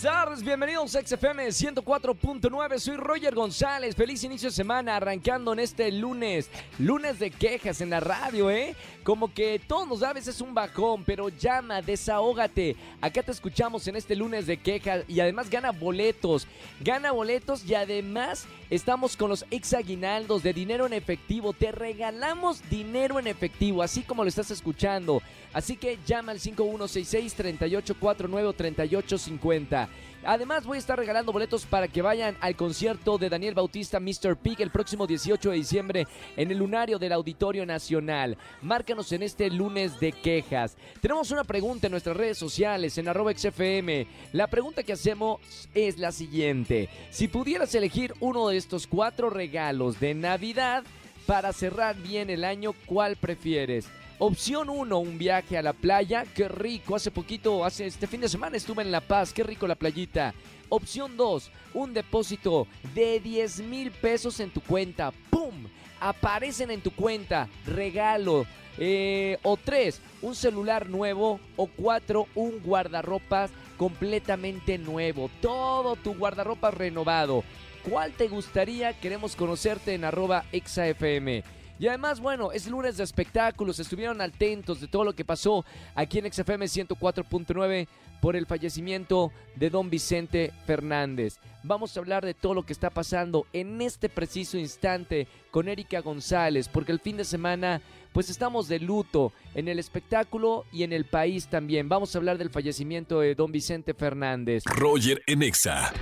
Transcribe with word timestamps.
Buenas 0.00 0.24
tardes, 0.24 0.42
bienvenidos 0.42 0.96
a 0.96 1.02
XFM 1.02 1.46
104.9, 1.48 2.78
soy 2.78 2.96
Roger 2.96 3.34
González, 3.34 3.94
feliz 3.94 4.24
inicio 4.24 4.48
de 4.48 4.54
semana 4.54 4.96
arrancando 4.96 5.52
en 5.52 5.58
este 5.58 5.92
lunes, 5.92 6.48
lunes 6.78 7.18
de 7.18 7.30
quejas 7.30 7.82
en 7.82 7.90
la 7.90 8.00
radio, 8.00 8.50
¿eh? 8.50 8.74
Como 9.02 9.32
que 9.34 9.60
todos 9.66 9.86
nos 9.86 10.00
da 10.00 10.10
a 10.10 10.14
veces 10.14 10.40
un 10.40 10.54
bajón, 10.54 11.04
pero 11.04 11.28
llama, 11.28 11.82
desahógate, 11.82 12.76
acá 13.00 13.22
te 13.22 13.32
escuchamos 13.32 13.86
en 13.88 13.96
este 13.96 14.16
lunes 14.16 14.46
de 14.46 14.56
quejas 14.56 15.04
y 15.06 15.20
además 15.20 15.50
gana 15.50 15.70
boletos, 15.70 16.46
gana 16.80 17.12
boletos 17.12 17.66
y 17.66 17.74
además 17.74 18.46
estamos 18.70 19.18
con 19.18 19.28
los 19.28 19.44
ex 19.50 19.74
aguinaldos 19.74 20.42
de 20.42 20.54
dinero 20.54 20.86
en 20.86 20.94
efectivo, 20.94 21.52
te 21.52 21.72
regalamos 21.72 22.62
dinero 22.70 23.18
en 23.18 23.26
efectivo, 23.26 23.82
así 23.82 24.02
como 24.02 24.22
lo 24.22 24.30
estás 24.30 24.50
escuchando, 24.50 25.20
así 25.52 25.76
que 25.76 25.98
llama 26.06 26.32
al 26.32 26.40
5166 26.40 27.34
3849 27.34 28.48
o 28.48 28.52
3850. 28.54 29.89
Además 30.22 30.66
voy 30.66 30.76
a 30.76 30.80
estar 30.80 30.98
regalando 30.98 31.32
boletos 31.32 31.64
para 31.64 31.88
que 31.88 32.02
vayan 32.02 32.36
al 32.40 32.54
concierto 32.54 33.16
de 33.16 33.30
Daniel 33.30 33.54
Bautista 33.54 33.98
Mr. 33.98 34.36
Pig 34.36 34.60
el 34.60 34.70
próximo 34.70 35.06
18 35.06 35.50
de 35.50 35.56
diciembre 35.56 36.06
en 36.36 36.50
el 36.50 36.58
lunario 36.58 36.98
del 36.98 37.12
Auditorio 37.12 37.64
Nacional. 37.64 38.36
Márcanos 38.60 39.12
en 39.12 39.22
este 39.22 39.48
lunes 39.50 39.98
de 39.98 40.12
quejas. 40.12 40.76
Tenemos 41.00 41.30
una 41.30 41.44
pregunta 41.44 41.86
en 41.86 41.92
nuestras 41.92 42.16
redes 42.16 42.36
sociales 42.36 42.98
en 42.98 43.08
arroba 43.08 43.32
XFM. 43.32 44.06
La 44.32 44.46
pregunta 44.46 44.82
que 44.82 44.92
hacemos 44.92 45.40
es 45.74 45.98
la 45.98 46.12
siguiente. 46.12 46.90
Si 47.10 47.28
pudieras 47.28 47.74
elegir 47.74 48.12
uno 48.20 48.48
de 48.48 48.58
estos 48.58 48.86
cuatro 48.86 49.30
regalos 49.30 50.00
de 50.00 50.14
Navidad 50.14 50.84
para 51.24 51.52
cerrar 51.54 51.96
bien 51.96 52.28
el 52.28 52.44
año, 52.44 52.74
¿cuál 52.84 53.16
prefieres? 53.16 53.88
Opción 54.22 54.68
1, 54.68 54.98
un 54.98 55.16
viaje 55.16 55.56
a 55.56 55.62
la 55.62 55.72
playa. 55.72 56.26
Qué 56.34 56.46
rico. 56.46 56.94
Hace 56.94 57.10
poquito, 57.10 57.64
hace 57.64 57.86
este 57.86 58.06
fin 58.06 58.20
de 58.20 58.28
semana 58.28 58.54
estuve 58.54 58.82
en 58.82 58.92
La 58.92 59.00
Paz. 59.00 59.32
Qué 59.32 59.42
rico 59.42 59.66
la 59.66 59.76
playita. 59.76 60.34
Opción 60.68 61.16
2, 61.16 61.50
un 61.72 61.94
depósito 61.94 62.66
de 62.94 63.18
10 63.18 63.60
mil 63.62 63.90
pesos 63.90 64.38
en 64.40 64.50
tu 64.50 64.60
cuenta. 64.60 65.10
¡Pum! 65.30 65.54
Aparecen 66.00 66.70
en 66.70 66.82
tu 66.82 66.90
cuenta. 66.90 67.48
Regalo. 67.64 68.44
Eh, 68.76 69.38
o 69.42 69.56
3, 69.56 70.02
un 70.20 70.34
celular 70.34 70.90
nuevo. 70.90 71.40
O 71.56 71.66
4, 71.68 72.26
un 72.34 72.60
guardarropas 72.62 73.50
completamente 73.78 74.76
nuevo. 74.76 75.30
Todo 75.40 75.96
tu 75.96 76.12
guardarropas 76.12 76.74
renovado. 76.74 77.42
¿Cuál 77.88 78.12
te 78.12 78.28
gustaría? 78.28 78.92
Queremos 79.00 79.34
conocerte 79.34 79.94
en 79.94 80.04
arroba 80.04 80.44
exafm. 80.52 81.42
Y 81.80 81.88
además, 81.88 82.20
bueno, 82.20 82.52
es 82.52 82.68
lunes 82.68 82.98
de 82.98 83.04
espectáculos. 83.04 83.78
Estuvieron 83.78 84.20
atentos 84.20 84.82
de 84.82 84.86
todo 84.86 85.02
lo 85.02 85.14
que 85.14 85.24
pasó 85.24 85.64
aquí 85.94 86.18
en 86.18 86.30
XFM 86.30 86.66
104.9 86.66 87.88
por 88.20 88.36
el 88.36 88.44
fallecimiento 88.44 89.32
de 89.56 89.70
don 89.70 89.88
Vicente 89.88 90.52
Fernández. 90.66 91.38
Vamos 91.62 91.96
a 91.96 92.00
hablar 92.00 92.22
de 92.22 92.34
todo 92.34 92.52
lo 92.52 92.66
que 92.66 92.74
está 92.74 92.90
pasando 92.90 93.46
en 93.54 93.80
este 93.80 94.10
preciso 94.10 94.58
instante 94.58 95.26
con 95.50 95.68
Erika 95.68 96.00
González, 96.00 96.68
porque 96.68 96.92
el 96.92 97.00
fin 97.00 97.16
de 97.16 97.24
semana 97.24 97.80
pues 98.12 98.28
estamos 98.28 98.68
de 98.68 98.78
luto 98.78 99.32
en 99.54 99.66
el 99.66 99.78
espectáculo 99.78 100.66
y 100.72 100.82
en 100.82 100.92
el 100.92 101.06
país 101.06 101.46
también. 101.46 101.88
Vamos 101.88 102.14
a 102.14 102.18
hablar 102.18 102.36
del 102.36 102.50
fallecimiento 102.50 103.20
de 103.20 103.34
don 103.34 103.52
Vicente 103.52 103.94
Fernández. 103.94 104.64
Roger 104.66 105.22
en 105.26 105.42
Exa. 105.42 105.94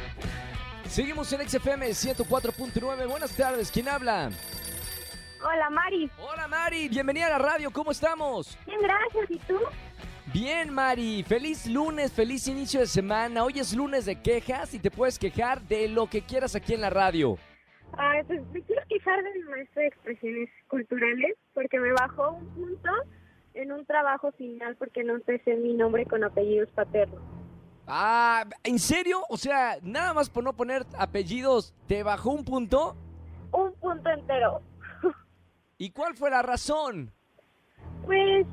Seguimos 0.91 1.33
en 1.33 1.49
XFM 1.49 1.89
104.9. 1.91 3.09
Buenas 3.09 3.31
tardes, 3.37 3.71
¿quién 3.71 3.89
habla? 3.89 4.33
Hola, 5.45 5.71
Mari. 5.71 6.11
Hola 6.19 6.49
Mari, 6.49 6.89
bienvenida 6.89 7.27
a 7.27 7.31
la 7.31 7.39
radio, 7.39 7.71
¿cómo 7.71 7.93
estamos? 7.93 8.59
Bien, 8.67 8.81
gracias. 8.81 9.31
¿Y 9.31 9.39
tú? 9.41 9.59
Bien, 10.33 10.71
Mari, 10.71 11.23
feliz 11.23 11.67
lunes, 11.67 12.13
feliz 12.13 12.49
inicio 12.49 12.81
de 12.81 12.87
semana. 12.87 13.45
Hoy 13.45 13.61
es 13.61 13.75
lunes 13.75 14.05
de 14.05 14.21
quejas 14.21 14.75
y 14.75 14.79
te 14.79 14.91
puedes 14.91 15.19
quejar 15.19 15.61
de 15.63 15.89
lo 15.89 16.09
que 16.09 16.23
quieras 16.23 16.55
aquí 16.57 16.75
en 16.75 16.81
la 16.81 16.91
radio. 16.91 17.39
Ay, 17.97 18.23
pues 18.25 18.45
me 18.53 18.63
quiero 18.63 18.83
quejar 18.89 19.23
del 19.23 19.45
maestro 19.47 19.81
de 19.81 19.89
expresiones 19.89 20.51
culturales 20.69 21.37
porque 21.55 21.79
me 21.79 21.93
bajó 21.93 22.33
un 22.33 22.47
punto 22.55 22.91
en 23.55 23.73
un 23.73 23.87
trabajo 23.87 24.33
final 24.33 24.77
porque 24.77 25.05
no 25.05 25.15
empecé 25.15 25.55
mi 25.55 25.73
nombre 25.75 26.05
con 26.05 26.25
apellidos 26.25 26.69
paternos. 26.71 27.21
Ah, 27.87 28.45
¿en 28.65 28.79
serio? 28.79 29.23
O 29.31 29.37
sea, 29.37 29.79
nada 29.83 30.13
más 30.13 30.29
por 30.29 30.45
no 30.45 30.53
poner 30.53 30.85
apellidos, 30.99 31.75
¿te 31.87 32.03
bajó 32.03 32.33
un 32.33 32.45
punto? 32.45 32.97
Un 33.53 33.73
punto 33.75 34.11
entero. 34.11 34.61
¿Y 35.79 35.91
cuál 35.91 36.15
fue 36.17 36.31
la 36.31 36.43
razón? 36.43 37.13
Pues 38.05 38.47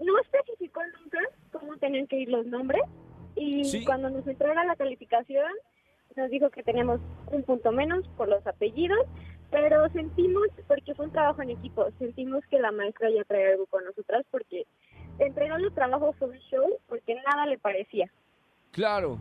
no 0.00 0.18
especificó 0.20 0.80
nunca 1.00 1.18
cómo 1.52 1.76
tenían 1.78 2.06
que 2.06 2.16
ir 2.20 2.28
los 2.28 2.46
nombres 2.46 2.82
y 3.34 3.64
Sí. 3.64 3.84
cuando 3.84 4.10
nos 4.10 4.26
entrega 4.26 4.64
la 4.64 4.76
calificación 4.76 5.50
nos 6.14 6.30
dijo 6.30 6.50
que 6.50 6.62
teníamos 6.62 7.00
un 7.28 7.42
punto 7.42 7.72
menos 7.72 8.06
por 8.18 8.28
los 8.28 8.46
apellidos, 8.46 8.98
pero 9.50 9.88
sentimos, 9.92 10.46
porque 10.68 10.94
fue 10.94 11.06
un 11.06 11.12
trabajo 11.12 11.40
en 11.40 11.48
equipo, 11.50 11.86
sentimos 11.98 12.44
que 12.50 12.58
la 12.58 12.70
maestra 12.70 13.08
ya 13.10 13.24
traía 13.24 13.52
algo 13.52 13.64
con 13.66 13.82
nosotras 13.84 14.22
porque 14.30 14.66
entregar 15.18 15.58
los 15.60 15.74
trabajos 15.74 16.14
fue 16.18 16.28
un 16.28 16.38
show 16.50 16.78
porque 16.86 17.14
nada 17.14 17.46
le 17.46 17.58
parecía. 17.58 18.10
Claro. 18.72 19.18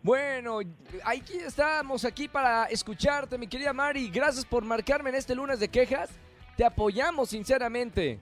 Bueno, 0.00 0.60
aquí 1.04 1.38
estamos 1.38 2.04
aquí 2.04 2.28
para 2.28 2.66
escucharte, 2.66 3.36
mi 3.36 3.48
querida 3.48 3.72
Mari. 3.72 4.08
Gracias 4.08 4.44
por 4.46 4.64
marcarme 4.64 5.10
en 5.10 5.16
este 5.16 5.34
lunes 5.34 5.58
de 5.58 5.68
quejas. 5.68 6.08
Te 6.58 6.64
apoyamos 6.64 7.28
sinceramente. 7.30 8.18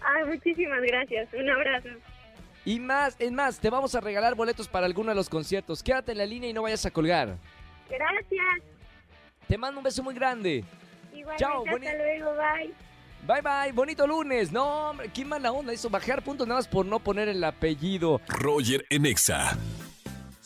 Ay, 0.00 0.24
muchísimas 0.24 0.80
gracias. 0.80 1.28
Un 1.34 1.50
abrazo. 1.50 1.88
Y 2.64 2.80
más, 2.80 3.14
es 3.18 3.30
más, 3.30 3.60
te 3.60 3.68
vamos 3.68 3.94
a 3.94 4.00
regalar 4.00 4.34
boletos 4.34 4.68
para 4.68 4.86
alguno 4.86 5.10
de 5.10 5.16
los 5.16 5.28
conciertos. 5.28 5.82
Quédate 5.82 6.12
en 6.12 6.18
la 6.18 6.24
línea 6.24 6.48
y 6.48 6.54
no 6.54 6.62
vayas 6.62 6.86
a 6.86 6.90
colgar. 6.90 7.36
Gracias. 7.90 8.64
Te 9.46 9.58
mando 9.58 9.78
un 9.80 9.84
beso 9.84 10.02
muy 10.02 10.14
grande. 10.14 10.64
Igualmente, 11.12 11.36
Chao, 11.44 11.58
hasta 11.58 11.72
boni- 11.72 11.96
luego. 11.96 12.32
Bye. 12.34 12.74
Bye 13.26 13.42
bye, 13.42 13.72
bonito 13.72 14.06
lunes. 14.06 14.50
No, 14.50 14.90
hombre, 14.90 15.10
qué 15.12 15.22
mala 15.24 15.52
onda 15.52 15.74
eso. 15.74 15.90
Bajar 15.90 16.22
puntos 16.22 16.48
nada 16.48 16.58
más 16.60 16.68
por 16.68 16.86
no 16.86 17.00
poner 17.00 17.28
el 17.28 17.44
apellido. 17.44 18.20
Roger 18.28 18.86
en 18.88 19.04
Exa. 19.04 19.58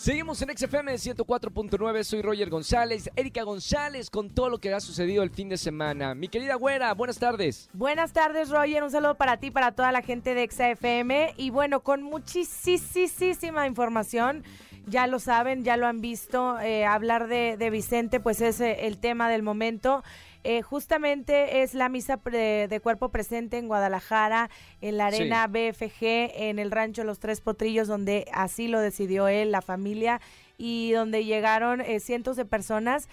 Seguimos 0.01 0.41
en 0.41 0.57
XFM 0.57 0.95
104.9, 0.95 2.05
soy 2.05 2.23
Roger 2.23 2.49
González, 2.49 3.11
Erika 3.17 3.43
González 3.43 4.09
con 4.09 4.31
todo 4.31 4.49
lo 4.49 4.57
que 4.57 4.73
ha 4.73 4.81
sucedido 4.81 5.23
el 5.23 5.29
fin 5.29 5.51
de 5.51 5.59
semana. 5.59 6.15
Mi 6.15 6.29
querida 6.29 6.55
güera, 6.55 6.95
buenas 6.95 7.19
tardes. 7.19 7.69
Buenas 7.75 8.15
tardes, 8.15 8.49
Roger. 8.49 8.83
Un 8.83 8.91
saludo 8.91 9.17
para 9.17 9.37
ti, 9.37 9.51
para 9.51 9.73
toda 9.73 9.93
la 9.93 10.01
gente 10.01 10.33
de 10.33 10.49
XFM. 10.51 11.35
Y 11.37 11.51
bueno, 11.51 11.81
con 11.81 12.03
muchísima 12.03 13.67
información. 13.67 14.43
Ya 14.87 15.07
lo 15.07 15.19
saben, 15.19 15.63
ya 15.65 15.77
lo 15.77 15.87
han 15.87 16.01
visto. 16.01 16.59
eh, 16.61 16.85
hablar 16.85 17.29
de, 17.29 17.57
de 17.57 17.71
Vicente, 17.71 18.19
pues 18.21 18.41
es 18.41 18.61
eh, 18.61 18.87
el 18.87 18.99
tema 18.99 19.29
del 19.31 19.43
momento. 19.43 20.03
Eh, 20.43 20.63
justamente 20.63 21.63
es 21.63 21.75
la 21.75 21.89
misa 21.91 22.17
pre- 22.17 22.67
de 22.67 22.81
cuerpo 22.81 23.11
presente 23.11 23.59
en 23.59 23.69
Guadalajara, 23.69 24.49
en 24.81 24.97
la 24.97 25.11
Sí. 25.11 25.17
arena 25.23 25.47
BFG, 25.47 26.33
en 26.49 26.59
el 26.59 26.71
rancho 26.71 27.05
Los 27.05 27.19
Tres 27.19 27.41
Potrillos, 27.43 27.89
donde 27.89 28.27
así 28.33 28.67
lo 28.69 28.81
decidió 28.81 29.29
él, 29.29 29.53
la 29.53 29.61
familia, 29.61 30.21
y 30.57 30.93
donde 30.93 31.25
llegaron 31.25 31.81
eh, 31.83 32.01
cientos 32.01 32.37
de 32.37 32.45
personas. 32.47 33.09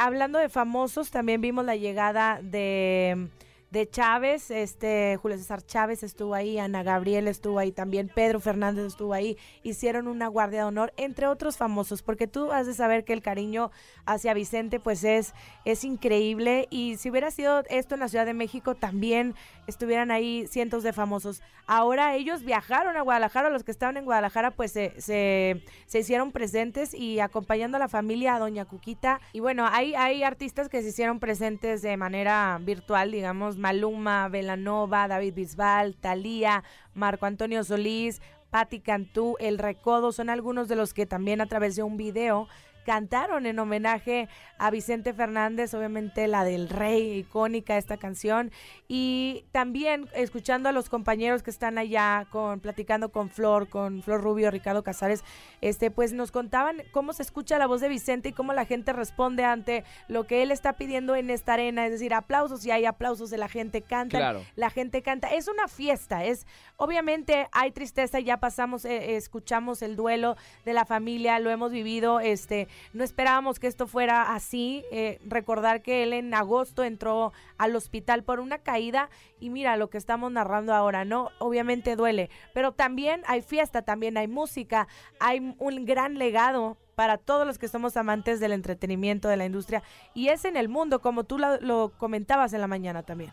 Hablando 0.00 0.38
de 0.38 0.48
famosos, 0.48 1.10
también 1.10 1.42
vimos 1.42 1.64
la 1.66 1.76
llegada 1.76 2.40
de, 2.42 3.28
de 3.74 3.90
Chávez, 3.90 4.52
este 4.52 5.18
Julio 5.20 5.36
César 5.36 5.60
Chávez 5.60 6.04
estuvo 6.04 6.32
ahí, 6.34 6.60
Ana 6.60 6.84
Gabriel 6.84 7.26
estuvo 7.26 7.58
ahí 7.58 7.72
también, 7.72 8.08
Pedro 8.08 8.38
Fernández 8.38 8.86
estuvo 8.86 9.12
ahí, 9.12 9.36
hicieron 9.64 10.06
una 10.06 10.28
guardia 10.28 10.60
de 10.60 10.64
honor, 10.66 10.92
entre 10.96 11.26
otros 11.26 11.56
famosos, 11.56 12.00
porque 12.00 12.28
tú 12.28 12.52
has 12.52 12.68
de 12.68 12.74
saber 12.74 13.04
que 13.04 13.12
el 13.12 13.20
cariño 13.20 13.72
hacia 14.06 14.32
Vicente 14.32 14.78
pues 14.78 15.02
es, 15.02 15.34
es 15.64 15.82
increíble 15.82 16.68
y 16.70 16.98
si 16.98 17.10
hubiera 17.10 17.32
sido 17.32 17.64
esto 17.68 17.94
en 17.94 18.00
la 18.00 18.08
Ciudad 18.08 18.26
de 18.26 18.32
México 18.32 18.76
también 18.76 19.34
estuvieran 19.66 20.12
ahí 20.12 20.46
cientos 20.46 20.84
de 20.84 20.92
famosos. 20.92 21.42
Ahora 21.66 22.14
ellos 22.14 22.44
viajaron 22.44 22.96
a 22.96 23.02
Guadalajara, 23.02 23.50
los 23.50 23.64
que 23.64 23.72
estaban 23.72 23.96
en 23.96 24.04
Guadalajara 24.04 24.52
pues 24.52 24.70
se, 24.70 24.92
se, 25.00 25.64
se 25.86 25.98
hicieron 25.98 26.30
presentes 26.30 26.94
y 26.94 27.18
acompañando 27.18 27.76
a 27.76 27.80
la 27.80 27.88
familia, 27.88 28.36
a 28.36 28.38
Doña 28.38 28.66
Cuquita. 28.66 29.20
Y 29.32 29.40
bueno, 29.40 29.66
hay, 29.68 29.94
hay 29.96 30.22
artistas 30.22 30.68
que 30.68 30.80
se 30.82 30.90
hicieron 30.90 31.18
presentes 31.18 31.82
de 31.82 31.96
manera 31.96 32.60
virtual, 32.62 33.10
digamos, 33.10 33.56
Maluma, 33.64 34.28
Velanova, 34.28 35.08
David 35.08 35.32
Bisbal, 35.32 35.96
Talía, 35.96 36.64
Marco 36.92 37.24
Antonio 37.24 37.64
Solís, 37.64 38.20
Patti 38.50 38.80
Cantú, 38.80 39.36
El 39.40 39.56
Recodo, 39.56 40.12
son 40.12 40.28
algunos 40.28 40.68
de 40.68 40.76
los 40.76 40.92
que 40.92 41.06
también 41.06 41.40
a 41.40 41.46
través 41.46 41.74
de 41.74 41.82
un 41.82 41.96
video 41.96 42.46
cantaron 42.84 43.46
en 43.46 43.58
homenaje 43.58 44.28
a 44.58 44.70
Vicente 44.70 45.12
Fernández, 45.12 45.74
obviamente 45.74 46.28
la 46.28 46.44
del 46.44 46.68
rey, 46.68 47.18
icónica 47.18 47.76
esta 47.76 47.96
canción, 47.96 48.52
y 48.88 49.44
también 49.52 50.08
escuchando 50.14 50.68
a 50.68 50.72
los 50.72 50.88
compañeros 50.88 51.42
que 51.42 51.50
están 51.50 51.78
allá 51.78 52.26
con 52.30 52.60
platicando 52.60 53.10
con 53.10 53.30
Flor, 53.30 53.68
con 53.68 54.02
Flor 54.02 54.22
Rubio, 54.22 54.50
Ricardo 54.50 54.82
Casares, 54.84 55.24
este 55.60 55.90
pues 55.90 56.12
nos 56.12 56.30
contaban 56.30 56.82
cómo 56.92 57.12
se 57.12 57.22
escucha 57.22 57.58
la 57.58 57.66
voz 57.66 57.80
de 57.80 57.88
Vicente 57.88 58.28
y 58.28 58.32
cómo 58.32 58.52
la 58.52 58.64
gente 58.64 58.92
responde 58.92 59.44
ante 59.44 59.84
lo 60.08 60.26
que 60.26 60.42
él 60.42 60.50
está 60.50 60.74
pidiendo 60.74 61.16
en 61.16 61.30
esta 61.30 61.54
arena, 61.54 61.86
es 61.86 61.92
decir, 61.92 62.14
aplausos 62.14 62.64
y 62.64 62.70
hay 62.70 62.84
aplausos 62.84 63.30
de 63.30 63.38
la 63.38 63.48
gente 63.48 63.82
canta, 63.82 64.40
la 64.56 64.70
gente 64.70 65.02
canta, 65.02 65.28
es 65.28 65.48
una 65.48 65.68
fiesta, 65.68 66.24
es 66.24 66.46
obviamente 66.76 67.48
hay 67.52 67.72
tristeza, 67.72 68.20
ya 68.20 68.38
pasamos 68.38 68.84
eh, 68.84 69.16
escuchamos 69.16 69.82
el 69.82 69.96
duelo 69.96 70.36
de 70.64 70.72
la 70.72 70.84
familia, 70.84 71.38
lo 71.38 71.50
hemos 71.50 71.72
vivido, 71.72 72.20
este 72.20 72.68
no 72.92 73.04
esperábamos 73.04 73.58
que 73.58 73.66
esto 73.66 73.86
fuera 73.86 74.34
así, 74.34 74.84
eh, 74.90 75.18
recordar 75.24 75.82
que 75.82 76.02
él 76.02 76.12
en 76.12 76.32
agosto 76.34 76.84
entró 76.84 77.32
al 77.58 77.76
hospital 77.76 78.24
por 78.24 78.40
una 78.40 78.58
caída 78.58 79.10
y 79.40 79.50
mira 79.50 79.76
lo 79.76 79.90
que 79.90 79.98
estamos 79.98 80.30
narrando 80.32 80.74
ahora, 80.74 81.04
¿no? 81.04 81.30
Obviamente 81.38 81.96
duele, 81.96 82.30
pero 82.52 82.72
también 82.72 83.22
hay 83.26 83.42
fiesta, 83.42 83.82
también 83.82 84.16
hay 84.16 84.28
música, 84.28 84.88
hay 85.20 85.54
un 85.58 85.84
gran 85.84 86.18
legado 86.18 86.76
para 86.94 87.18
todos 87.18 87.46
los 87.46 87.58
que 87.58 87.68
somos 87.68 87.96
amantes 87.96 88.40
del 88.40 88.52
entretenimiento, 88.52 89.28
de 89.28 89.36
la 89.36 89.46
industria, 89.46 89.82
y 90.14 90.28
es 90.28 90.44
en 90.44 90.56
el 90.56 90.68
mundo, 90.68 91.00
como 91.00 91.24
tú 91.24 91.38
lo, 91.38 91.92
comentabas 91.98 92.52
en 92.52 92.60
la 92.60 92.66
mañana 92.66 93.02
también. 93.02 93.32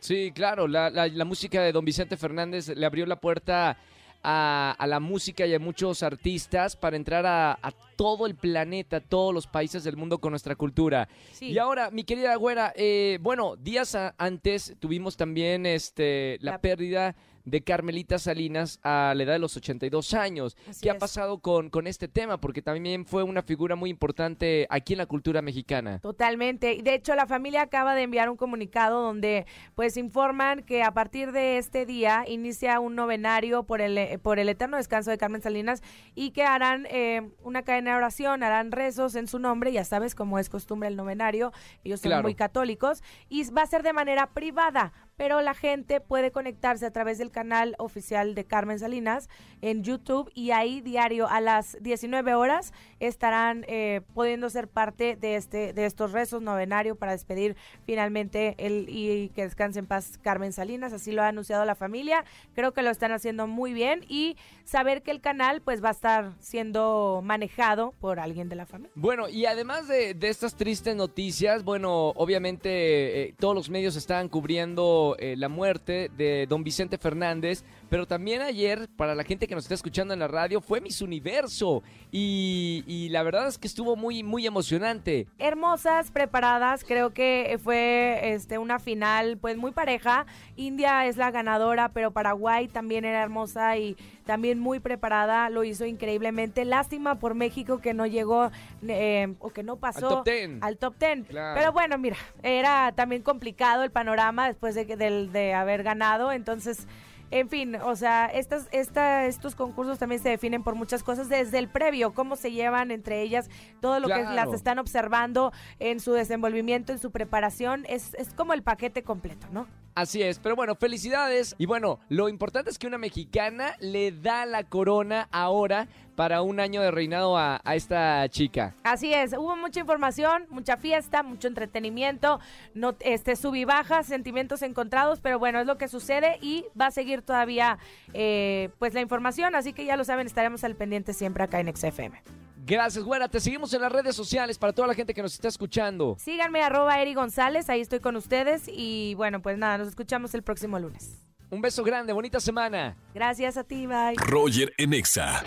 Sí, 0.00 0.32
claro, 0.32 0.68
la, 0.68 0.90
la, 0.90 1.24
música 1.24 1.60
de 1.60 1.72
don 1.72 1.84
Vicente 1.84 2.16
Fernández 2.16 2.68
le 2.68 2.86
abrió 2.86 3.04
la 3.04 3.16
puerta 3.16 3.78
a, 4.22 4.84
la 4.86 5.00
música 5.00 5.46
y 5.46 5.54
a 5.54 5.58
muchos 5.58 6.02
artistas 6.02 6.76
para 6.76 6.96
entrar 6.96 7.26
a, 7.26 7.58
todo 7.96 8.26
el 8.26 8.36
planeta, 8.36 9.00
todos 9.00 9.34
los 9.34 9.48
países 9.48 9.82
del 9.82 9.96
mundo 9.96 10.18
con 10.18 10.30
nuestra 10.30 10.54
cultura. 10.54 11.08
Y 11.40 11.58
ahora, 11.58 11.90
mi 11.90 12.04
querida 12.04 12.36
güera, 12.36 12.72
eh, 12.76 13.18
bueno, 13.20 13.56
días 13.56 13.96
antes 14.16 14.76
tuvimos 14.78 15.16
también 15.16 15.66
este 15.66 16.38
la, 16.40 16.60
pérdida 16.60 17.16
de 17.50 17.62
Carmelita 17.62 18.18
Salinas 18.18 18.80
a 18.82 19.12
la 19.16 19.22
edad 19.22 19.32
de 19.34 19.38
los 19.38 19.56
82 19.56 20.14
años. 20.14 20.56
¿Qué 20.80 20.90
ha 20.90 20.98
pasado 20.98 21.38
con, 21.38 21.70
con 21.70 21.86
este 21.86 22.08
tema? 22.08 22.40
Porque 22.40 22.62
también 22.62 23.06
fue 23.06 23.22
una 23.22 23.42
figura 23.42 23.76
muy 23.76 23.90
importante 23.90 24.66
aquí 24.70 24.94
en 24.94 24.98
la 24.98 25.06
cultura 25.06 25.42
mexicana. 25.42 25.98
Totalmente. 26.00 26.80
De 26.82 26.94
hecho, 26.94 27.14
la 27.14 27.26
familia 27.26 27.62
acaba 27.62 27.94
de 27.94 28.02
enviar 28.02 28.28
un 28.28 28.36
comunicado 28.36 29.02
donde 29.02 29.46
pues 29.74 29.96
informan 29.96 30.62
que 30.62 30.82
a 30.82 30.92
partir 30.92 31.32
de 31.32 31.58
este 31.58 31.86
día 31.86 32.24
inicia 32.26 32.80
un 32.80 32.94
novenario 32.94 33.64
por 33.64 33.80
el, 33.80 34.18
por 34.20 34.38
el 34.38 34.48
eterno 34.48 34.76
descanso 34.76 35.10
de 35.10 35.18
Carmen 35.18 35.42
Salinas 35.42 35.82
y 36.14 36.30
que 36.30 36.44
harán 36.44 36.86
eh, 36.90 37.30
una 37.42 37.62
cadena 37.62 37.92
de 37.92 37.96
oración, 37.96 38.42
harán 38.42 38.72
rezos 38.72 39.14
en 39.14 39.26
su 39.26 39.38
nombre, 39.38 39.72
ya 39.72 39.84
sabes 39.84 40.14
cómo 40.14 40.38
es 40.38 40.48
costumbre 40.48 40.88
el 40.88 40.96
novenario, 40.96 41.52
ellos 41.84 42.00
son 42.00 42.22
muy 42.22 42.34
católicos, 42.34 43.02
y 43.28 43.48
va 43.50 43.62
a 43.62 43.66
ser 43.66 43.82
de 43.82 43.92
manera 43.92 44.30
privada 44.30 44.92
pero 45.18 45.42
la 45.42 45.52
gente 45.52 46.00
puede 46.00 46.30
conectarse 46.30 46.86
a 46.86 46.92
través 46.92 47.18
del 47.18 47.30
canal 47.30 47.74
oficial 47.78 48.34
de 48.34 48.44
Carmen 48.44 48.78
Salinas 48.78 49.28
en 49.60 49.82
YouTube 49.82 50.30
y 50.32 50.52
ahí 50.52 50.80
diario 50.80 51.28
a 51.28 51.40
las 51.40 51.76
19 51.82 52.34
horas 52.34 52.72
estarán 53.00 53.64
eh, 53.68 54.00
pudiendo 54.14 54.48
ser 54.48 54.68
parte 54.68 55.16
de 55.16 55.34
este 55.34 55.72
de 55.72 55.84
estos 55.84 56.12
rezos 56.12 56.40
novenario 56.40 56.94
para 56.94 57.12
despedir 57.12 57.56
finalmente 57.84 58.54
el 58.58 58.86
y 58.88 59.30
que 59.34 59.42
descanse 59.42 59.80
en 59.80 59.86
paz 59.86 60.18
Carmen 60.22 60.52
Salinas, 60.52 60.92
así 60.92 61.10
lo 61.10 61.22
ha 61.22 61.28
anunciado 61.28 61.64
la 61.64 61.74
familia, 61.74 62.24
creo 62.54 62.72
que 62.72 62.82
lo 62.82 62.90
están 62.90 63.10
haciendo 63.10 63.48
muy 63.48 63.72
bien 63.72 64.04
y 64.08 64.36
saber 64.64 65.02
que 65.02 65.10
el 65.10 65.20
canal 65.20 65.62
pues 65.62 65.82
va 65.82 65.88
a 65.88 65.92
estar 65.92 66.32
siendo 66.38 67.20
manejado 67.24 67.92
por 68.00 68.20
alguien 68.20 68.48
de 68.48 68.54
la 68.54 68.66
familia. 68.66 68.92
Bueno, 68.94 69.28
y 69.28 69.46
además 69.46 69.88
de, 69.88 70.16
estas 70.20 70.54
tristes 70.54 70.94
noticias, 70.94 71.64
bueno, 71.64 72.10
obviamente 72.10 73.22
eh, 73.22 73.34
todos 73.38 73.54
los 73.54 73.68
medios 73.68 73.96
están 73.96 74.28
cubriendo 74.28 75.07
la 75.18 75.48
muerte 75.48 76.10
de 76.16 76.46
don 76.48 76.64
Vicente 76.64 76.98
Fernández, 76.98 77.64
pero 77.88 78.06
también 78.06 78.42
ayer, 78.42 78.88
para 78.96 79.14
la 79.14 79.24
gente 79.24 79.46
que 79.46 79.54
nos 79.54 79.64
está 79.64 79.74
escuchando 79.74 80.12
en 80.12 80.20
la 80.20 80.28
radio, 80.28 80.60
fue 80.60 80.80
Miss 80.80 81.00
Universo. 81.00 81.82
Y, 82.10 83.08
la 83.10 83.22
verdad 83.22 83.48
es 83.48 83.58
que 83.58 83.66
estuvo 83.66 83.96
muy, 83.96 84.22
muy 84.22 84.46
emocionante. 84.46 85.26
Hermosas, 85.38 86.10
preparadas. 86.10 86.84
Creo 86.84 87.10
que 87.10 87.58
fue 87.62 88.20
este, 88.34 88.58
una 88.58 88.78
final 88.78 89.38
pues 89.38 89.56
muy 89.56 89.72
pareja. 89.72 90.26
India 90.56 91.06
es 91.06 91.16
la 91.16 91.30
ganadora, 91.30 91.90
pero 91.90 92.10
Paraguay 92.10 92.68
también 92.68 93.04
era 93.04 93.22
hermosa 93.22 93.76
y 93.78 93.96
también 94.26 94.58
muy 94.58 94.80
preparada. 94.80 95.48
Lo 95.48 95.64
hizo 95.64 95.86
increíblemente. 95.86 96.64
Lástima 96.64 97.18
por 97.18 97.34
México 97.34 97.80
que 97.80 97.94
no 97.94 98.06
llegó 98.06 98.50
eh, 98.86 99.34
o 99.38 99.50
que 99.50 99.62
no 99.62 99.76
pasó 99.76 100.22
al 100.60 100.76
top 100.78 100.96
ten. 100.98 101.24
Pero 101.24 101.72
bueno, 101.72 101.96
mira, 101.96 102.16
era 102.42 102.92
también 102.94 103.22
complicado 103.22 103.82
el 103.82 103.90
panorama 103.90 104.48
después 104.48 104.74
de, 104.74 104.84
de, 104.84 105.28
de 105.28 105.54
haber 105.54 105.82
ganado. 105.82 106.32
Entonces 106.32 106.86
en 107.30 107.48
fin, 107.48 107.76
o 107.76 107.96
sea, 107.96 108.26
estas, 108.26 108.68
esta, 108.72 109.26
estos 109.26 109.54
concursos 109.54 109.98
también 109.98 110.22
se 110.22 110.30
definen 110.30 110.62
por 110.62 110.74
muchas 110.74 111.02
cosas 111.02 111.28
desde 111.28 111.58
el 111.58 111.68
previo, 111.68 112.12
cómo 112.14 112.36
se 112.36 112.52
llevan 112.52 112.90
entre 112.90 113.22
ellas, 113.22 113.50
todo 113.80 114.00
lo 114.00 114.08
que 114.08 114.22
las 114.22 114.52
están 114.52 114.78
observando 114.78 115.52
en 115.78 116.00
su 116.00 116.12
desenvolvimiento, 116.12 116.92
en 116.92 116.98
su 116.98 117.10
preparación, 117.10 117.84
es, 117.88 118.14
es 118.14 118.32
como 118.32 118.52
el 118.52 118.62
paquete 118.62 119.02
completo, 119.02 119.46
¿no? 119.52 119.66
Así 119.98 120.22
es, 120.22 120.38
pero 120.38 120.54
bueno, 120.54 120.76
felicidades. 120.76 121.56
Y 121.58 121.66
bueno, 121.66 121.98
lo 122.08 122.28
importante 122.28 122.70
es 122.70 122.78
que 122.78 122.86
una 122.86 122.98
mexicana 122.98 123.74
le 123.80 124.12
da 124.12 124.46
la 124.46 124.62
corona 124.62 125.26
ahora 125.32 125.88
para 126.14 126.40
un 126.40 126.60
año 126.60 126.80
de 126.80 126.92
reinado 126.92 127.36
a, 127.36 127.60
esta 127.74 128.28
chica. 128.28 128.76
Así 128.84 129.12
es, 129.12 129.32
hubo 129.32 129.56
mucha 129.56 129.80
información, 129.80 130.46
mucha 130.50 130.76
fiesta, 130.76 131.24
mucho 131.24 131.48
entretenimiento, 131.48 132.38
no, 132.74 132.94
este 133.00 133.34
sub 133.34 133.56
y 133.56 133.64
bajas, 133.64 134.06
sentimientos 134.06 134.62
encontrados, 134.62 135.18
pero 135.18 135.40
bueno, 135.40 135.58
es 135.58 135.66
lo 135.66 135.78
que 135.78 135.88
sucede 135.88 136.38
y 136.42 136.64
va 136.80 136.86
a 136.86 136.90
seguir 136.92 137.22
todavía 137.22 137.80
eh, 138.14 138.70
pues 138.78 138.94
la 138.94 139.00
información, 139.00 139.56
así 139.56 139.72
que 139.72 139.84
ya 139.84 139.96
lo 139.96 140.04
saben, 140.04 140.28
estaremos 140.28 140.62
al 140.62 140.76
pendiente 140.76 141.12
siempre 141.12 141.42
acá 141.42 141.58
en 141.58 141.76
XFM. 141.76 142.22
Gracias, 142.68 143.02
güera. 143.02 143.28
Te 143.28 143.40
seguimos 143.40 143.72
en 143.72 143.80
las 143.80 143.90
redes 143.90 144.14
sociales 144.14 144.58
para 144.58 144.74
toda 144.74 144.88
la 144.88 144.94
gente 144.94 145.14
que 145.14 145.22
nos 145.22 145.32
está 145.32 145.48
escuchando. 145.48 146.16
Síganme, 146.18 146.62
arroba 146.62 147.00
Eri 147.00 147.14
González, 147.14 147.70
ahí 147.70 147.80
estoy 147.80 148.00
con 148.00 148.14
ustedes. 148.14 148.68
Y 148.68 149.14
bueno, 149.14 149.40
pues 149.40 149.56
nada, 149.56 149.78
nos 149.78 149.88
escuchamos 149.88 150.34
el 150.34 150.42
próximo 150.42 150.78
lunes. 150.78 151.24
Un 151.50 151.62
beso 151.62 151.82
grande, 151.82 152.12
bonita 152.12 152.40
semana. 152.40 152.94
Gracias 153.14 153.56
a 153.56 153.64
ti, 153.64 153.86
bye. 153.86 154.16
Roger 154.18 154.70
Enexa. 154.76 155.42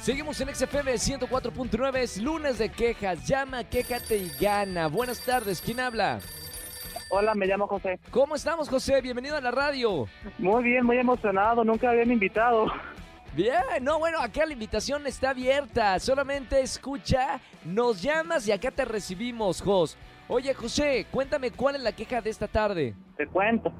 Seguimos 0.00 0.40
en 0.40 0.52
XFM 0.52 0.94
104.9, 0.94 1.96
es 1.98 2.20
lunes 2.20 2.58
de 2.58 2.70
quejas. 2.70 3.24
Llama, 3.24 3.62
quéjate 3.62 4.16
y 4.16 4.28
gana. 4.40 4.88
Buenas 4.88 5.20
tardes, 5.20 5.62
¿quién 5.64 5.78
habla? 5.78 6.18
Hola, 7.08 7.36
me 7.36 7.46
llamo 7.46 7.68
José. 7.68 8.00
¿Cómo 8.10 8.34
estamos, 8.34 8.68
José? 8.68 9.00
Bienvenido 9.00 9.36
a 9.36 9.40
la 9.40 9.52
radio. 9.52 10.08
Muy 10.38 10.64
bien, 10.64 10.84
muy 10.84 10.96
emocionado, 10.96 11.62
nunca 11.62 11.90
habían 11.90 12.10
invitado. 12.10 12.66
Bien, 13.34 13.82
no, 13.82 13.98
bueno, 13.98 14.18
acá 14.18 14.44
la 14.44 14.52
invitación 14.52 15.06
está 15.06 15.30
abierta. 15.30 15.98
Solamente 15.98 16.60
escucha, 16.60 17.40
nos 17.64 18.02
llamas 18.02 18.46
y 18.46 18.52
acá 18.52 18.70
te 18.70 18.84
recibimos, 18.84 19.62
Jos. 19.62 19.96
Oye, 20.28 20.52
José, 20.52 21.06
cuéntame 21.10 21.50
cuál 21.50 21.76
es 21.76 21.82
la 21.82 21.92
queja 21.92 22.20
de 22.20 22.28
esta 22.28 22.46
tarde. 22.46 22.94
Te 23.16 23.26
cuento. 23.26 23.72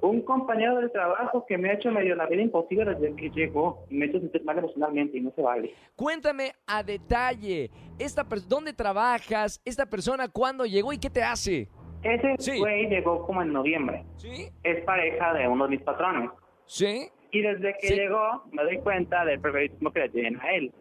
Un 0.00 0.22
compañero 0.22 0.76
del 0.76 0.90
trabajo 0.90 1.44
que 1.46 1.58
me 1.58 1.68
ha 1.68 1.74
hecho 1.74 1.90
medio 1.90 2.14
la 2.14 2.26
vida 2.26 2.40
imposible 2.40 2.94
desde 2.94 3.14
que 3.14 3.28
llegó 3.28 3.84
y 3.90 3.94
me 3.96 4.06
ha 4.06 4.08
hecho 4.08 4.20
sentir 4.20 4.42
mal 4.44 4.56
emocionalmente 4.56 5.18
y 5.18 5.20
no 5.20 5.32
se 5.36 5.42
vale. 5.42 5.74
Cuéntame 5.94 6.52
a 6.66 6.82
detalle, 6.82 7.70
esta 7.98 8.26
¿dónde 8.46 8.72
trabajas? 8.72 9.60
¿Esta 9.66 9.84
persona 9.84 10.28
cuándo 10.28 10.64
llegó 10.64 10.94
y 10.94 10.98
qué 10.98 11.10
te 11.10 11.22
hace? 11.22 11.68
Ese 12.02 12.58
güey 12.58 12.88
llegó 12.88 13.26
como 13.26 13.42
en 13.42 13.52
noviembre. 13.52 14.04
¿Sí? 14.16 14.48
Es 14.62 14.82
pareja 14.84 15.34
de 15.34 15.46
uno 15.46 15.64
de 15.64 15.70
mis 15.70 15.82
patrones. 15.82 16.30
¿Sí? 16.64 17.10
Y 17.30 17.42
desde 17.42 17.76
que 17.80 17.94
llegó 17.94 18.44
me 18.52 18.62
doy 18.62 18.78
cuenta 18.78 19.24
del 19.24 19.40
favoritismo 19.40 19.92
que 19.92 20.00
le 20.00 20.08
tienen 20.08 20.40
a 20.40 20.52
él. 20.52 20.72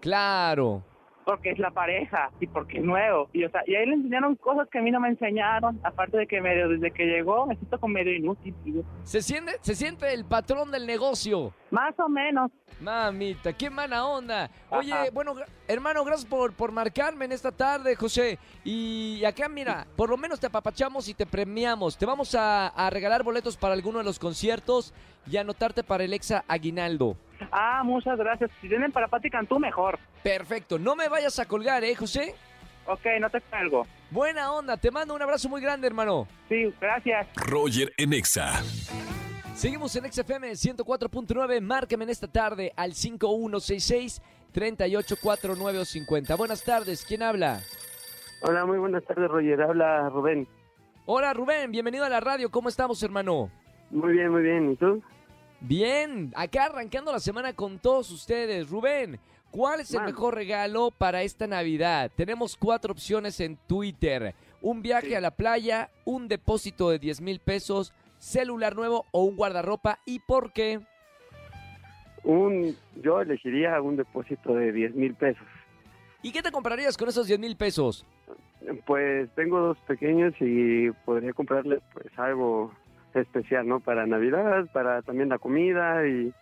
Claro. 0.00 0.82
Porque 1.28 1.50
es 1.50 1.58
la 1.58 1.70
pareja 1.70 2.30
y 2.40 2.46
porque 2.46 2.78
es 2.78 2.84
nuevo. 2.84 3.28
Y, 3.34 3.44
o 3.44 3.50
sea, 3.50 3.60
y 3.66 3.74
a 3.74 3.82
él 3.82 3.90
le 3.90 3.96
enseñaron 3.96 4.34
cosas 4.36 4.66
que 4.70 4.78
a 4.78 4.82
mí 4.82 4.90
no 4.90 4.98
me 4.98 5.10
enseñaron. 5.10 5.78
Aparte 5.82 6.16
de 6.16 6.26
que 6.26 6.40
medio, 6.40 6.70
desde 6.70 6.90
que 6.90 7.04
llegó 7.04 7.46
me 7.46 7.54
siento 7.54 7.78
como 7.78 7.92
medio 7.92 8.14
inútil. 8.14 8.54
¿Se 9.02 9.20
siente, 9.20 9.52
se 9.60 9.74
siente 9.74 10.10
el 10.14 10.24
patrón 10.24 10.70
del 10.70 10.86
negocio. 10.86 11.52
Más 11.70 11.92
o 12.00 12.08
menos. 12.08 12.50
Mamita, 12.80 13.52
qué 13.52 13.68
mala 13.68 14.06
onda. 14.06 14.50
Oye, 14.70 14.94
bueno, 15.12 15.34
hermano, 15.66 16.02
gracias 16.02 16.26
por, 16.26 16.54
por 16.54 16.72
marcarme 16.72 17.26
en 17.26 17.32
esta 17.32 17.52
tarde, 17.52 17.94
José. 17.94 18.38
Y 18.64 19.22
acá, 19.26 19.50
mira, 19.50 19.86
por 19.96 20.08
lo 20.08 20.16
menos 20.16 20.40
te 20.40 20.46
apapachamos 20.46 21.10
y 21.10 21.14
te 21.14 21.26
premiamos. 21.26 21.98
Te 21.98 22.06
vamos 22.06 22.34
a, 22.34 22.68
a 22.68 22.88
regalar 22.88 23.22
boletos 23.22 23.58
para 23.58 23.74
alguno 23.74 23.98
de 23.98 24.04
los 24.04 24.18
conciertos 24.18 24.94
y 25.30 25.36
anotarte 25.36 25.84
para 25.84 26.04
el 26.04 26.14
Exa 26.14 26.42
Aguinaldo. 26.48 27.18
Ah, 27.50 27.82
muchas 27.84 28.18
gracias. 28.18 28.50
Si 28.60 28.68
tienen 28.68 28.92
para 28.92 29.08
Pati 29.08 29.30
Cantú, 29.30 29.58
mejor. 29.58 29.98
Perfecto. 30.22 30.78
No 30.78 30.96
me 30.96 31.08
vayas 31.08 31.38
a 31.38 31.46
colgar, 31.46 31.84
¿eh, 31.84 31.94
José? 31.94 32.34
Ok, 32.86 33.04
no 33.20 33.30
te 33.30 33.40
cuelgo. 33.40 33.86
Buena 34.10 34.52
onda. 34.52 34.76
Te 34.76 34.90
mando 34.90 35.14
un 35.14 35.22
abrazo 35.22 35.48
muy 35.48 35.60
grande, 35.60 35.86
hermano. 35.86 36.26
Sí, 36.48 36.72
gracias. 36.80 37.26
Roger 37.36 37.92
en 37.96 38.12
Exa. 38.12 38.62
Seguimos 39.54 39.94
en 39.96 40.10
XFM 40.10 40.52
104.9. 40.52 41.60
Márcame 41.60 42.04
en 42.04 42.10
esta 42.10 42.28
tarde 42.28 42.72
al 42.76 42.94
5166 42.94 44.22
384950. 44.52 46.34
Buenas 46.36 46.62
tardes, 46.62 47.04
¿quién 47.04 47.22
habla? 47.22 47.60
Hola, 48.42 48.64
muy 48.64 48.78
buenas 48.78 49.04
tardes, 49.04 49.28
Roger. 49.28 49.60
Habla 49.62 50.08
Rubén. 50.08 50.46
Hola 51.06 51.32
Rubén, 51.32 51.72
bienvenido 51.72 52.04
a 52.04 52.08
la 52.08 52.20
radio, 52.20 52.50
¿cómo 52.50 52.68
estamos 52.68 53.02
hermano? 53.02 53.50
Muy 53.90 54.12
bien, 54.12 54.30
muy 54.30 54.42
bien. 54.42 54.72
¿Y 54.72 54.76
tú? 54.76 55.02
Bien, 55.60 56.32
acá 56.36 56.66
arrancando 56.66 57.10
la 57.12 57.18
semana 57.20 57.52
con 57.52 57.78
todos 57.78 58.10
ustedes. 58.10 58.68
Rubén, 58.70 59.18
¿cuál 59.50 59.80
es 59.80 59.90
el 59.92 59.98
Man. 60.00 60.06
mejor 60.06 60.34
regalo 60.34 60.90
para 60.90 61.22
esta 61.22 61.46
Navidad? 61.46 62.10
Tenemos 62.16 62.56
cuatro 62.56 62.92
opciones 62.92 63.40
en 63.40 63.56
Twitter. 63.66 64.34
Un 64.62 64.82
viaje 64.82 65.08
Sí. 65.08 65.14
a 65.14 65.20
la 65.20 65.30
playa, 65.32 65.90
un 66.04 66.28
depósito 66.28 66.90
de 66.90 66.98
10 66.98 67.20
mil 67.20 67.40
pesos, 67.40 67.92
celular 68.18 68.76
nuevo 68.76 69.06
o 69.10 69.24
un 69.24 69.36
guardarropa. 69.36 69.98
¿Y 70.04 70.20
por 70.20 70.52
qué? 70.52 70.80
Un, 72.24 72.76
yo 73.02 73.20
elegiría 73.20 73.80
un 73.80 73.96
depósito 73.96 74.54
de 74.54 74.72
10 74.72 74.94
mil 74.94 75.14
pesos. 75.14 75.46
¿Y 76.22 76.32
qué 76.32 76.42
te 76.42 76.50
comprarías 76.50 76.96
con 76.96 77.08
esos 77.08 77.26
10 77.28 77.38
mil 77.38 77.56
pesos? 77.56 78.04
Pues 78.86 79.30
tengo 79.36 79.60
dos 79.60 79.78
pequeños 79.86 80.34
y 80.40 80.90
podría 81.04 81.32
comprarles 81.32 81.80
pues 81.92 82.06
algo 82.18 82.72
especial, 83.20 83.66
¿no? 83.66 83.80
Para 83.80 84.06
Navidad, 84.06 84.66
para 84.72 85.02
también 85.02 85.28
la 85.28 85.38
comida 85.38 86.06
y, 86.06 86.32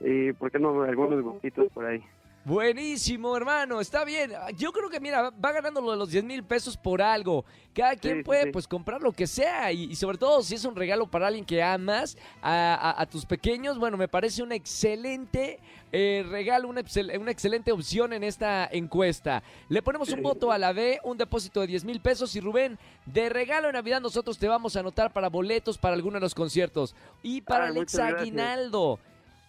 y 0.00 0.32
¿por 0.32 0.50
qué 0.50 0.58
no? 0.58 0.82
Algunos 0.82 1.22
gustitos 1.22 1.70
por 1.72 1.86
ahí. 1.86 2.02
Buenísimo, 2.48 3.36
hermano, 3.36 3.78
está 3.78 4.06
bien. 4.06 4.32
Yo 4.56 4.72
creo 4.72 4.88
que, 4.88 5.00
mira, 5.00 5.28
va 5.30 5.52
ganando 5.52 5.82
lo 5.82 5.90
de 5.90 5.98
los 5.98 6.10
10 6.10 6.24
mil 6.24 6.42
pesos 6.42 6.78
por 6.78 7.02
algo. 7.02 7.44
Cada 7.74 7.94
quien 7.94 8.16
sí, 8.18 8.22
puede, 8.22 8.44
sí. 8.44 8.50
pues, 8.52 8.66
comprar 8.66 9.02
lo 9.02 9.12
que 9.12 9.26
sea. 9.26 9.70
Y, 9.70 9.84
y 9.84 9.94
sobre 9.96 10.16
todo, 10.16 10.42
si 10.42 10.54
es 10.54 10.64
un 10.64 10.74
regalo 10.74 11.06
para 11.06 11.26
alguien 11.26 11.44
que 11.44 11.62
amas, 11.62 12.16
a, 12.40 12.74
a- 12.74 13.02
a 13.02 13.06
tus 13.06 13.26
pequeños, 13.26 13.78
bueno, 13.78 13.98
me 13.98 14.08
parece 14.08 14.42
un 14.42 14.52
excelente 14.52 15.60
eh, 15.92 16.24
regalo, 16.30 16.68
una, 16.68 16.82
una 17.20 17.30
excelente 17.30 17.70
opción 17.70 18.14
en 18.14 18.24
esta 18.24 18.66
encuesta. 18.72 19.42
Le 19.68 19.82
ponemos 19.82 20.08
un 20.08 20.22
voto 20.22 20.50
a 20.50 20.56
la 20.56 20.72
B, 20.72 21.00
un 21.04 21.18
depósito 21.18 21.60
de 21.60 21.66
10 21.66 21.84
mil 21.84 22.00
pesos. 22.00 22.34
Y 22.34 22.40
Rubén, 22.40 22.78
de 23.04 23.28
regalo 23.28 23.66
de 23.66 23.74
Navidad, 23.74 24.00
nosotros 24.00 24.38
te 24.38 24.48
vamos 24.48 24.74
a 24.74 24.80
anotar 24.80 25.12
para 25.12 25.28
boletos 25.28 25.76
para 25.76 25.94
alguno 25.94 26.14
de 26.14 26.20
los 26.22 26.34
conciertos. 26.34 26.94
Y 27.22 27.42
para 27.42 27.66
Ah, 27.66 27.68
el 27.68 27.74
muchas 27.74 27.92
ex 28.00 28.10
gracias. 28.10 28.34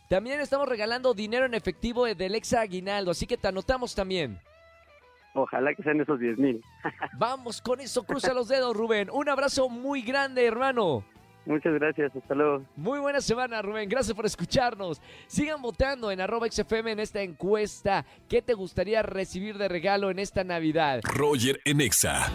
También 0.09 0.39
estamos 0.41 0.67
regalando 0.67 1.13
dinero 1.13 1.45
en 1.45 1.53
efectivo 1.53 2.05
del 2.05 2.33
ex 2.33 2.53
aguinaldo, 2.53 3.11
así 3.11 3.27
que 3.27 3.37
te 3.37 3.47
anotamos 3.47 3.93
también. 3.93 4.39
Ojalá 5.35 5.71
que 5.75 5.83
sean 5.83 6.01
esos 6.01 6.19
10 6.19 6.39
mil. 6.39 6.63
Vamos 7.19 7.61
con 7.61 7.79
eso, 7.79 8.03
cruza 8.03 8.33
los 8.33 8.47
dedos, 8.47 8.75
Rubén. 8.75 9.09
Un 9.11 9.29
abrazo 9.29 9.69
muy 9.69 10.01
grande, 10.01 10.47
hermano. 10.47 11.05
Muchas 11.45 11.73
gracias. 11.75 12.15
Hasta 12.15 12.33
luego. 12.33 12.63
Muy 12.75 12.99
buena 12.99 13.21
semana, 13.21 13.61
Rubén. 13.61 13.87
Gracias 13.87 14.15
por 14.15 14.25
escucharnos. 14.25 14.99
Sigan 15.27 15.61
votando 15.61 16.11
en 16.11 16.21
arroba 16.21 16.47
XFM 16.49 16.91
en 16.91 16.99
esta 16.99 17.21
encuesta. 17.21 18.03
¿Qué 18.27 18.41
te 18.41 18.55
gustaría 18.55 19.03
recibir 19.03 19.59
de 19.59 19.67
regalo 19.67 20.09
en 20.09 20.17
esta 20.17 20.43
Navidad? 20.43 21.01
Roger 21.03 21.61
en 21.65 21.81
Exa. 21.81 22.31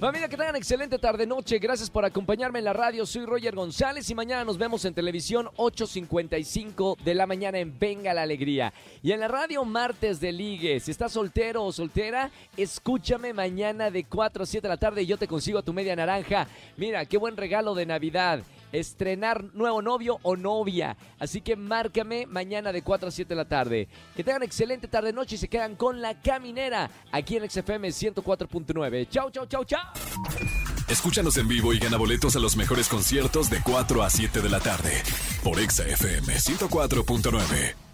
Familia, 0.00 0.30
que 0.30 0.36
tengan 0.38 0.56
excelente 0.56 0.98
tarde-noche. 0.98 1.58
Gracias 1.58 1.90
por 1.90 2.06
acompañarme 2.06 2.58
en 2.58 2.64
la 2.64 2.72
radio. 2.72 3.04
Soy 3.04 3.26
Roger 3.26 3.54
González 3.54 4.08
y 4.08 4.14
mañana 4.14 4.46
nos 4.46 4.56
vemos 4.56 4.82
en 4.86 4.94
televisión 4.94 5.50
8.55 5.58 6.96
de 7.00 7.14
la 7.14 7.26
mañana 7.26 7.58
en 7.58 7.78
Venga 7.78 8.14
la 8.14 8.22
Alegría. 8.22 8.72
Y 9.02 9.12
en 9.12 9.20
la 9.20 9.28
radio 9.28 9.62
martes 9.62 10.18
de 10.18 10.32
ligue. 10.32 10.80
Si 10.80 10.90
estás 10.90 11.12
soltero 11.12 11.64
o 11.64 11.70
soltera, 11.70 12.30
escúchame 12.56 13.34
mañana 13.34 13.90
de 13.90 14.04
4 14.04 14.42
a 14.42 14.46
7 14.46 14.62
de 14.62 14.68
la 14.70 14.78
tarde 14.78 15.02
y 15.02 15.06
yo 15.06 15.18
te 15.18 15.28
consigo 15.28 15.62
tu 15.62 15.74
media 15.74 15.94
naranja. 15.94 16.48
Mira, 16.78 17.04
qué 17.04 17.18
buen 17.18 17.36
regalo 17.36 17.74
de 17.74 17.84
Navidad. 17.84 18.42
Estrenar 18.72 19.44
nuevo 19.54 19.82
novio 19.82 20.18
o 20.22 20.36
novia. 20.36 20.96
Así 21.18 21.40
que 21.40 21.56
márcame 21.56 22.26
mañana 22.26 22.72
de 22.72 22.82
4 22.82 23.08
a 23.08 23.10
7 23.10 23.28
de 23.28 23.36
la 23.36 23.48
tarde. 23.48 23.88
Que 24.16 24.24
tengan 24.24 24.42
excelente 24.42 24.88
tarde-noche 24.88 25.36
y 25.36 25.38
se 25.38 25.48
quedan 25.48 25.76
con 25.76 26.00
la 26.00 26.20
caminera 26.20 26.90
aquí 27.12 27.36
en 27.36 27.48
XFM 27.50 27.88
104.9. 27.88 29.08
Chau, 29.08 29.30
chau, 29.30 29.46
chau, 29.46 29.64
chau. 29.64 29.80
Escúchanos 30.88 31.36
en 31.36 31.46
vivo 31.46 31.72
y 31.72 31.78
gana 31.78 31.96
boletos 31.96 32.34
a 32.34 32.40
los 32.40 32.56
mejores 32.56 32.88
conciertos 32.88 33.48
de 33.48 33.62
4 33.62 34.02
a 34.02 34.10
7 34.10 34.40
de 34.40 34.48
la 34.48 34.60
tarde. 34.60 34.92
Por 35.44 35.60
Exa 35.60 35.86
FM 35.86 36.34
104.9. 36.34 37.89